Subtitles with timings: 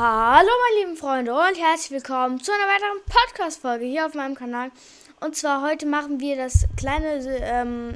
[0.00, 4.70] Hallo meine lieben Freunde und herzlich willkommen zu einer weiteren Podcast-Folge hier auf meinem Kanal.
[5.18, 7.94] Und zwar heute machen wir das kleine ähm,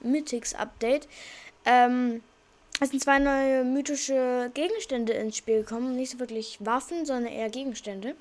[0.00, 1.06] Mythics-Update.
[1.66, 2.22] Ähm,
[2.80, 5.96] es sind zwei neue mythische Gegenstände ins Spiel gekommen.
[5.96, 8.14] Nicht so wirklich Waffen, sondern eher Gegenstände.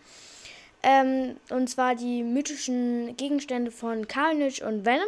[0.84, 5.08] Ähm, und zwar die mythischen Gegenstände von Carnage und Venom.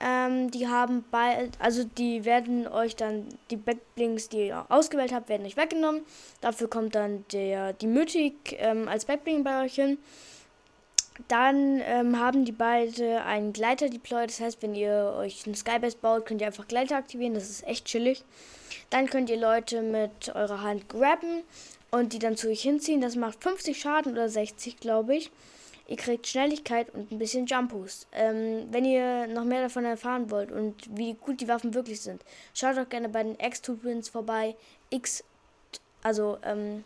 [0.00, 5.28] Ähm, die haben bei, also die werden euch dann, die Backblinks, die ihr ausgewählt habt,
[5.28, 6.02] werden euch weggenommen.
[6.40, 9.98] Dafür kommt dann der, die Mythic ähm, als Backbling bei euch hin.
[11.26, 14.30] Dann ähm, haben die beide einen Gleiter deployed.
[14.30, 17.34] Das heißt, wenn ihr euch einen Skybase baut, könnt ihr einfach Gleiter aktivieren.
[17.34, 18.24] Das ist echt chillig.
[18.90, 21.42] Dann könnt ihr Leute mit eurer Hand grabben
[21.90, 23.00] und die dann zu euch hinziehen.
[23.00, 25.30] Das macht 50 Schaden oder 60, glaube ich.
[25.86, 28.06] Ihr kriegt Schnelligkeit und ein bisschen Jump Boost.
[28.12, 32.22] Ähm, wenn ihr noch mehr davon erfahren wollt und wie gut die Waffen wirklich sind,
[32.52, 34.54] schaut doch gerne bei den X2 Twins vorbei.
[34.90, 35.24] X,
[36.02, 36.84] also ähm,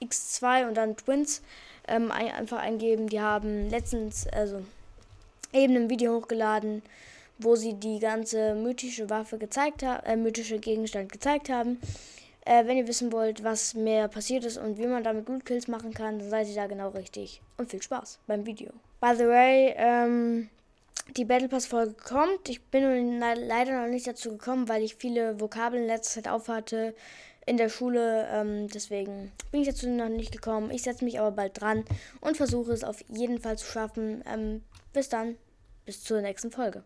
[0.00, 1.42] X2 und dann Twins
[1.88, 3.08] ähm, ein, einfach eingeben.
[3.08, 4.62] Die haben letztens, also
[5.52, 6.82] eben ein Video hochgeladen,
[7.38, 11.80] wo sie die ganze mythische Waffe gezeigt haben, äh, mythische Gegenstand gezeigt haben.
[12.44, 15.66] Äh, wenn ihr wissen wollt, was mehr passiert ist und wie man damit gut Kills
[15.66, 17.40] machen kann, dann seid ihr da genau richtig.
[17.56, 18.70] Und viel Spaß beim Video.
[19.00, 20.50] By the way, ähm,
[21.16, 22.48] die Battle Pass Folge kommt.
[22.48, 26.94] Ich bin leider noch nicht dazu gekommen, weil ich viele Vokabeln in letzter Zeit aufhatte
[27.46, 28.26] in der Schule.
[28.30, 30.70] Ähm, deswegen bin ich dazu noch nicht gekommen.
[30.70, 31.84] Ich setze mich aber bald dran
[32.20, 34.22] und versuche es auf jeden Fall zu schaffen.
[34.26, 35.36] Ähm, bis dann,
[35.84, 36.82] bis zur nächsten Folge.